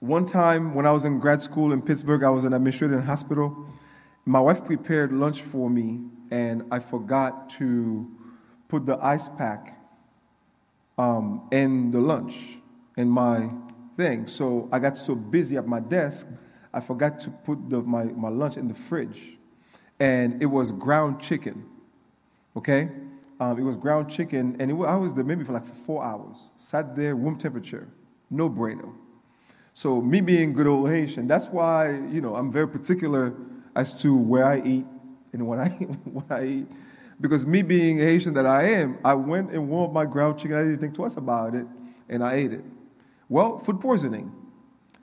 [0.00, 3.02] one time when I was in grad school in Pittsburgh, I was an administrator in
[3.02, 3.66] hospital.
[4.24, 8.08] My wife prepared lunch for me, and I forgot to
[8.68, 9.76] put the ice pack
[10.98, 12.58] um, in the lunch
[12.96, 13.50] in my
[13.98, 14.28] thing.
[14.28, 16.26] So I got so busy at my desk,
[16.72, 19.36] I forgot to put the, my, my lunch in the fridge.
[20.00, 21.66] And it was ground chicken,
[22.56, 22.88] okay?
[23.40, 26.04] Um, it was ground chicken, and it was, I was there maybe for like four
[26.04, 26.52] hours.
[26.56, 27.88] Sat there, room temperature,
[28.30, 28.94] no bueno.
[29.74, 33.34] So me being good old Haitian, that's why, you know, I'm very particular
[33.74, 34.86] as to where I eat
[35.32, 35.68] and what I,
[36.04, 36.66] what I eat.
[37.20, 40.56] Because me being Haitian that I am, I went and warmed my ground chicken.
[40.56, 41.66] I didn't think twice about it,
[42.08, 42.64] and I ate it.
[43.28, 44.32] Well, food poisoning,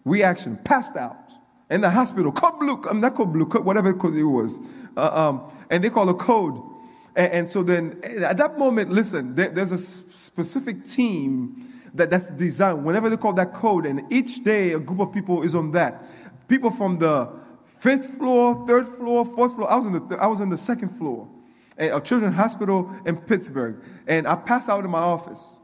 [0.04, 1.18] reaction, passed out.
[1.70, 4.60] In the hospital, code blue, I'm not code blue, code, whatever code it was.
[4.96, 6.62] Uh, um, and they call a code.
[7.16, 12.30] And, and, so then at that moment, listen, there, there's a specific team that, that's
[12.30, 12.86] designed.
[12.86, 16.04] Whenever they call that code, and each day a group of people is on that.
[16.48, 17.32] People from the
[17.80, 19.72] fifth floor, third floor, fourth floor.
[19.72, 21.28] I was in the, th- I was in the second floor
[21.78, 23.82] at a children's hospital in Pittsburgh.
[24.08, 25.60] And I passed out in my office.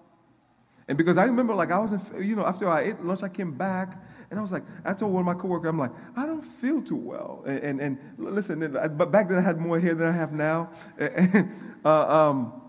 [0.91, 3.29] And because I remember, like, I was, in, you know, after I ate lunch, I
[3.29, 3.97] came back,
[4.29, 6.81] and I was like, I told one of my coworkers, I'm like, I don't feel
[6.81, 7.45] too well.
[7.47, 8.59] And, and, and listen,
[8.97, 10.69] but back then I had more hair than I have now.
[11.85, 12.61] uh, um,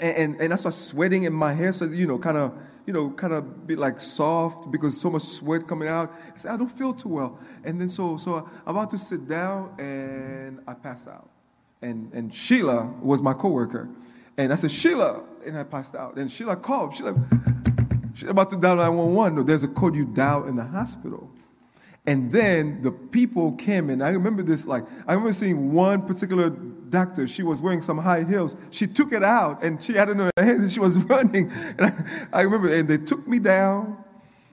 [0.00, 2.52] and, and I started sweating in my hair, so, you know, kind of,
[2.84, 6.12] you know, kind of be like soft because so much sweat coming out.
[6.34, 7.38] I said, I don't feel too well.
[7.62, 11.28] And then so, so I'm about to sit down, and I pass out.
[11.80, 13.88] And, and Sheila was my coworker.
[14.36, 15.22] And I said, Sheila.
[15.44, 16.16] And I passed out.
[16.16, 16.94] And Sheila called.
[16.94, 17.14] Sheila,
[18.14, 19.36] she's about to dial 911.
[19.36, 21.30] No, there's a code you dial in the hospital.
[22.06, 24.02] And then the people came in.
[24.02, 27.28] I remember this, like, I remember seeing one particular doctor.
[27.28, 28.56] She was wearing some high heels.
[28.70, 31.50] She took it out and she had it in her hands and she was running.
[31.78, 31.86] And
[32.32, 34.02] I, I remember, and they took me down.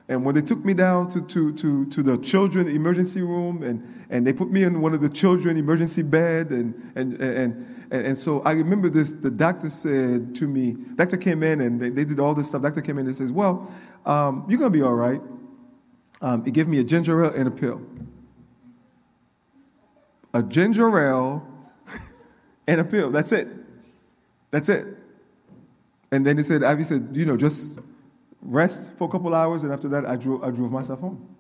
[0.10, 3.88] And when they took me down to, to, to, to the children emergency room, and,
[4.10, 8.06] and they put me in one of the children emergency bed, and, and, and, and,
[8.08, 11.90] and so I remember this, the doctor said to me, doctor came in and they,
[11.92, 12.64] they did all this stuff.
[12.64, 13.72] Doctor came in and says, well,
[14.08, 15.22] um, you're going to be all right.
[16.22, 17.80] Um, he gave me a ginger ale and a pill.
[20.34, 21.48] A ginger ale
[22.68, 23.12] and a pill.
[23.12, 23.48] That's it.
[24.50, 24.88] That's it.
[26.12, 27.78] And then he said, Ivy said, you know, just
[28.42, 31.36] rest for a couple hours, and after that, I drove, I drove myself home.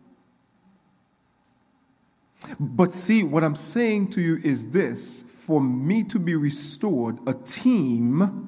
[2.59, 7.33] But see, what I'm saying to you is this for me to be restored, a
[7.33, 8.47] team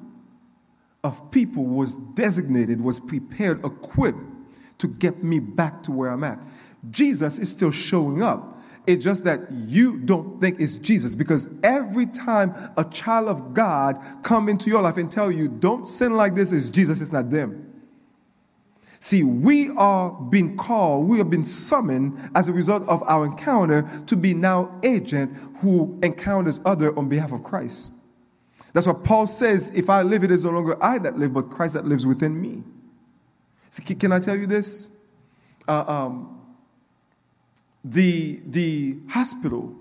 [1.04, 4.18] of people was designated, was prepared, equipped
[4.78, 6.38] to get me back to where I'm at.
[6.90, 8.60] Jesus is still showing up.
[8.86, 14.00] It's just that you don't think it's Jesus because every time a child of God
[14.24, 17.30] come into your life and tell you, don't sin like this, it's Jesus, it's not
[17.30, 17.71] them.
[19.02, 23.82] See, we are being called, we have been summoned as a result of our encounter
[24.06, 27.92] to be now agent who encounters other on behalf of Christ.
[28.72, 31.50] That's what Paul says, if I live, it is no longer I that live, but
[31.50, 32.62] Christ that lives within me.
[33.70, 34.88] See, can I tell you this?
[35.66, 36.40] Uh, um,
[37.82, 39.74] the, the hospital,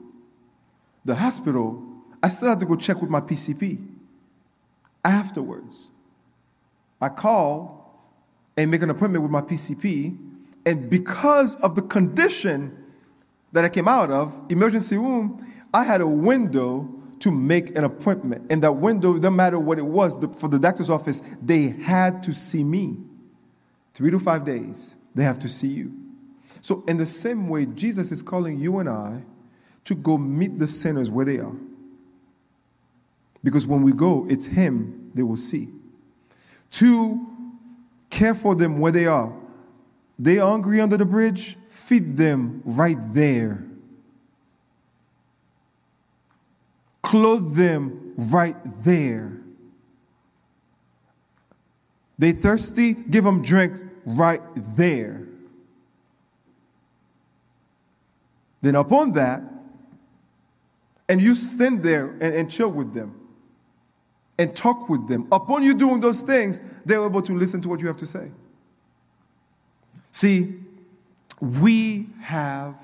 [1.06, 1.80] the hospital,
[2.24, 3.86] I still had to go check with my PCP
[5.06, 5.92] afterwards.
[7.00, 7.81] I called
[8.58, 10.18] and make an appointment with my PCP.
[10.66, 12.78] And because of the condition
[13.52, 18.52] that I came out of, emergency room, I had a window to make an appointment.
[18.52, 22.24] And that window, no matter what it was, the, for the doctor's office, they had
[22.24, 22.98] to see me.
[23.94, 25.94] Three to five days, they have to see you.
[26.62, 29.24] So, in the same way, Jesus is calling you and I
[29.86, 31.56] to go meet the sinners where they are.
[33.44, 35.70] Because when we go, it's Him they will see.
[36.72, 37.28] To
[38.12, 39.34] Care for them where they are.
[40.20, 43.66] They are hungry under the bridge, feed them right there.
[47.02, 49.38] Clothe them right there.
[52.20, 55.28] They thirsty, give them drinks right there.
[58.62, 59.42] Then upon that,
[61.10, 63.21] and you stand there and, and chill with them
[64.42, 65.28] and talk with them.
[65.32, 68.32] Upon you doing those things, they're able to listen to what you have to say.
[70.10, 70.56] See,
[71.40, 72.76] we have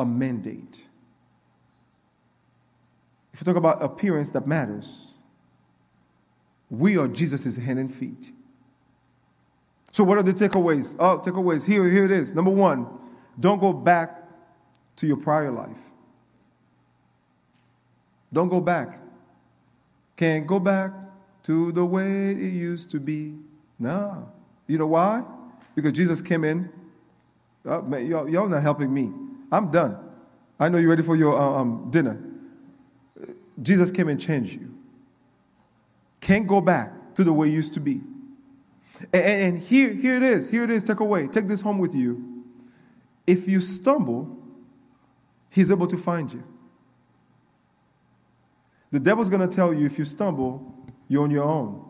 [0.00, 0.84] a mandate.
[3.32, 5.12] If you talk about appearance that matters,
[6.68, 8.32] we are Jesus' hand and feet.
[9.92, 10.96] So, what are the takeaways?
[10.98, 11.64] Oh, takeaways.
[11.64, 12.34] Here, here it is.
[12.34, 12.88] Number one,
[13.38, 14.28] don't go back
[14.96, 15.78] to your prior life.
[18.32, 18.98] Don't go back.
[20.20, 20.92] Can't go back
[21.44, 23.36] to the way it used to be.
[23.78, 24.30] No.
[24.66, 25.24] You know why?
[25.74, 26.70] Because Jesus came in.
[27.64, 29.10] Oh, man, y'all, y'all not helping me.
[29.50, 29.96] I'm done.
[30.58, 32.22] I know you're ready for your uh, um, dinner.
[33.62, 34.74] Jesus came and changed you.
[36.20, 38.02] Can't go back to the way it used to be.
[39.14, 40.50] And, and here, here it is.
[40.50, 40.84] Here it is.
[40.84, 41.28] Take away.
[41.28, 42.44] Take this home with you.
[43.26, 44.36] If you stumble,
[45.48, 46.44] he's able to find you.
[48.90, 50.74] The devil's going to tell you if you stumble,
[51.08, 51.84] you're on your own.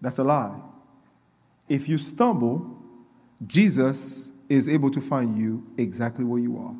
[0.00, 0.54] That's a lie.
[1.68, 2.78] If you stumble,
[3.46, 6.74] Jesus is able to find you exactly where you are.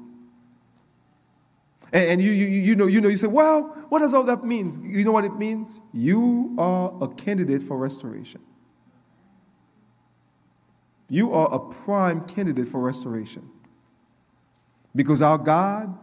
[1.93, 4.45] And, and you, you, you, know, you know, you say, well, what does all that
[4.45, 4.73] mean?
[4.85, 5.81] You know what it means?
[5.93, 8.41] You are a candidate for restoration.
[11.09, 13.49] You are a prime candidate for restoration.
[14.95, 15.97] Because our God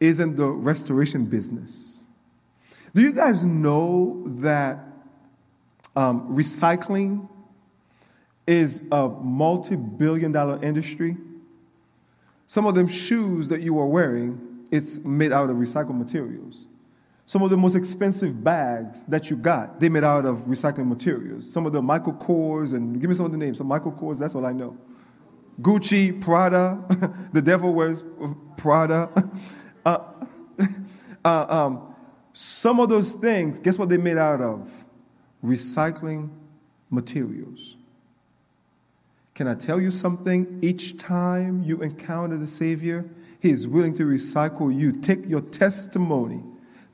[0.00, 2.04] is in the restoration business.
[2.94, 4.78] Do you guys know that
[5.94, 7.28] um, recycling
[8.46, 11.16] is a multi billion dollar industry?
[12.46, 16.68] Some of them shoes that you are wearing, it's made out of recycled materials.
[17.28, 21.50] Some of the most expensive bags that you got, they made out of recycling materials.
[21.50, 23.58] Some of the Michael Kors, and give me some of the names.
[23.58, 24.76] So Michael Kors, that's all I know.
[25.60, 26.84] Gucci, Prada,
[27.32, 28.04] the devil wears
[28.56, 29.10] Prada.
[29.86, 30.02] Uh,
[31.24, 31.94] uh, um,
[32.32, 34.68] some of those things, guess what they made out of?
[35.44, 36.28] Recycling
[36.90, 37.76] materials.
[39.34, 40.58] Can I tell you something?
[40.60, 43.08] Each time you encounter the Savior,
[43.40, 44.92] He is willing to recycle you.
[44.92, 46.42] Take your testimony,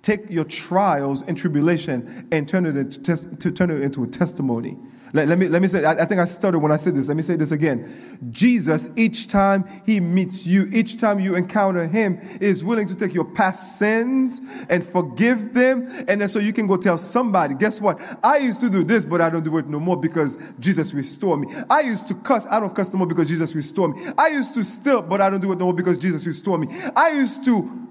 [0.02, 4.06] take your trials and tribulation and turn it into, tes- to turn it into a
[4.06, 4.76] testimony.
[5.14, 7.06] Let, let, me, let me say, I, I think I started when I said this.
[7.06, 8.18] Let me say this again.
[8.30, 13.12] Jesus, each time he meets you, each time you encounter him, is willing to take
[13.12, 14.40] your past sins
[14.70, 15.86] and forgive them.
[16.08, 18.00] And then so you can go tell somebody, guess what?
[18.24, 21.40] I used to do this, but I don't do it no more because Jesus restored
[21.40, 21.54] me.
[21.68, 24.06] I used to cuss, I don't cuss no more because Jesus restored me.
[24.16, 26.68] I used to steal, but I don't do it no more because Jesus restored me.
[26.96, 27.88] I used to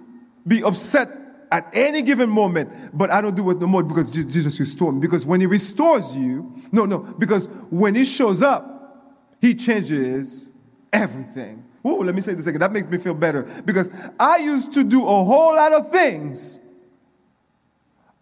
[0.47, 1.20] be upset
[1.51, 5.01] at any given moment, but I don't do it no more because Jesus restored me.
[5.01, 10.51] Because when He restores you, no, no, because when He shows up, He changes
[10.93, 11.65] everything.
[11.83, 12.59] Oh, let me say this again.
[12.59, 13.89] That makes me feel better because
[14.19, 16.59] I used to do a whole lot of things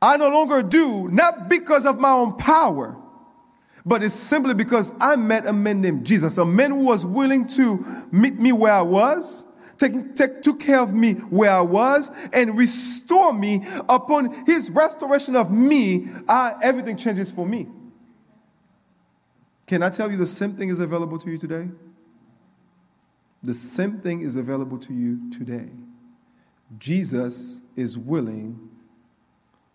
[0.02, 2.96] I no longer do, not because of my own power,
[3.86, 7.48] but it's simply because I met a man named Jesus, a man who was willing
[7.50, 9.44] to meet me where I was
[9.80, 15.36] take, take, took care of me where I was and restore me upon his restoration
[15.36, 17.68] of me, I, everything changes for me.
[19.66, 21.70] Can I tell you the same thing is available to you today?
[23.44, 25.70] The same thing is available to you today.
[26.78, 28.70] Jesus is willing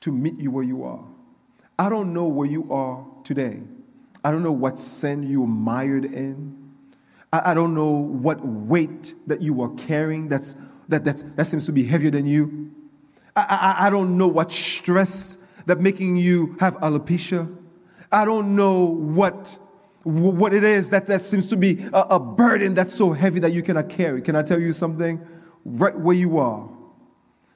[0.00, 1.02] to meet you where you are.
[1.78, 3.60] I don't know where you are today.
[4.22, 6.63] I don't know what sin you're mired in.
[7.42, 10.56] I, don't know what weight that you are carrying that's,
[10.88, 12.70] that, that's, that seems to be heavier than you.
[13.36, 17.54] I, I, I don't know what stress that making you have alopecia.
[18.12, 19.58] I don't know what,
[20.04, 23.52] what it is that, that seems to be a, a burden that's so heavy that
[23.52, 24.20] you cannot carry.
[24.22, 25.24] Can I tell you something?
[25.64, 26.68] Right where you are,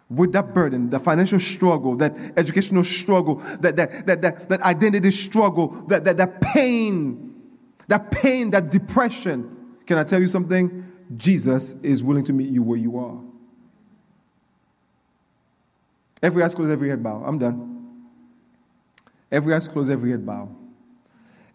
[0.09, 5.11] with that burden, the financial struggle, that educational struggle, that, that, that, that, that identity
[5.11, 7.35] struggle, that, that, that pain,
[7.89, 9.58] that pain, that depression,
[9.89, 10.87] can I tell you something?
[11.15, 13.19] Jesus is willing to meet you where you are.
[16.23, 17.23] Every eyes closed, every head bow.
[17.25, 17.87] I'm done.
[19.33, 20.55] Every eyes closed, every head bow.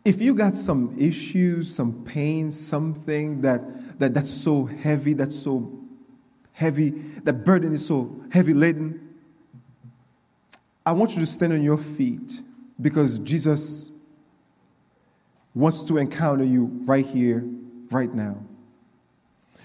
[0.04, 5.72] If you got some issues, some pain, something that, that that's so heavy, that's so
[6.54, 6.90] heavy,
[7.26, 9.16] that burden is so heavy laden,
[10.88, 12.42] I want you to stand on your feet
[12.82, 13.92] because Jesus
[15.54, 17.48] wants to encounter you right here
[17.94, 18.38] right now.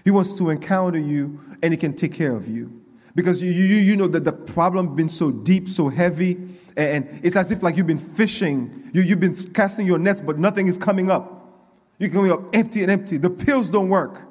[0.04, 2.72] He wants to encounter you and he can take care of you.
[3.14, 6.38] Because you, you, you know that the problem been so deep, so heavy,
[6.76, 10.38] and it's as if like you've been fishing, you, you've been casting your nets, but
[10.38, 11.34] nothing is coming up.
[11.98, 13.18] You're coming up empty and empty.
[13.18, 14.22] The pills don't work.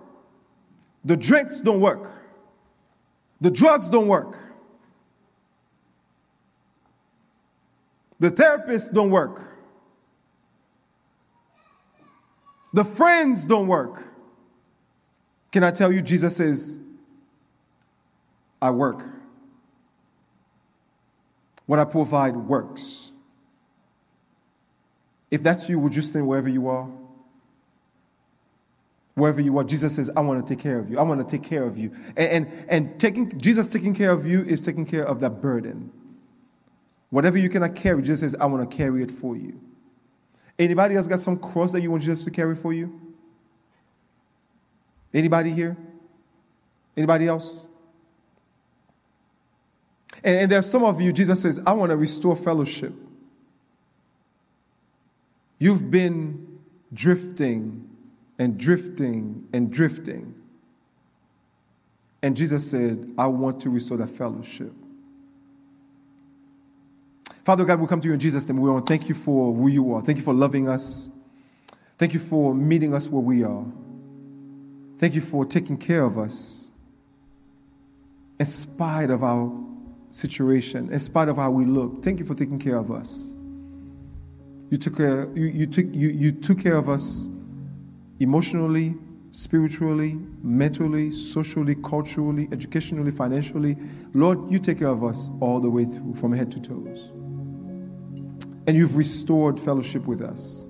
[1.03, 2.09] The drinks don't work.
[3.41, 4.37] The drugs don't work.
[8.19, 9.56] The therapists don't work.
[12.77, 14.03] The friends don't work.
[15.51, 16.77] Can I tell you, Jesus says,
[18.61, 19.03] I work.
[21.65, 23.13] What I provide works.
[25.31, 26.87] If that's you, would you stand wherever you are?
[29.15, 30.99] Wherever you are, Jesus says, I want to take care of you.
[30.99, 31.91] I want to take care of you.
[32.15, 35.91] And, and, and taking, Jesus taking care of you is taking care of that burden.
[37.09, 39.59] Whatever you cannot carry, Jesus says, I want to carry it for you.
[40.59, 42.99] Anybody else got some cross that you want Jesus to carry for you?
[45.13, 45.77] Anybody here?
[46.95, 47.67] Anybody else?
[50.23, 52.93] And, and there are some of you, Jesus says, I want to restore fellowship.
[55.59, 56.59] You've been
[56.93, 57.87] drifting
[58.39, 60.33] and drifting and drifting.
[62.21, 64.73] And Jesus said, I want to restore that fellowship.
[67.47, 68.57] Father God, we come to you in Jesus' name.
[68.57, 70.01] We want to thank you for who you are.
[70.01, 71.09] Thank you for loving us.
[71.97, 73.63] Thank you for meeting us where we are.
[74.97, 76.71] Thank you for taking care of us
[78.37, 79.49] in spite of our
[80.11, 82.03] situation, in spite of how we look.
[82.03, 83.37] Thank you for taking care of us.
[84.69, 87.29] You took care, you, you, took, you, you took care of us
[88.19, 88.93] emotionally,
[89.31, 93.77] spiritually, mentally, socially, culturally, educationally, financially.
[94.13, 97.13] Lord, you take care of us all the way through, from head to toes
[98.67, 100.65] and you've restored fellowship with us.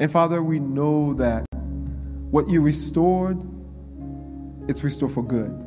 [0.00, 1.46] And Father, we know that
[2.30, 3.38] what you restored,
[4.68, 5.66] it's restored for good.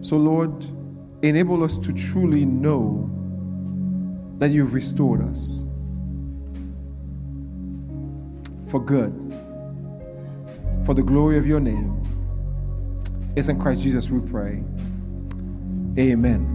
[0.00, 0.64] So, Lord,
[1.22, 3.08] enable us to truly know
[4.38, 5.64] that you've restored us
[8.68, 9.12] for good,
[10.84, 12.02] for the glory of your name.
[13.36, 14.64] It's in Christ Jesus we pray.
[15.98, 16.51] Amen.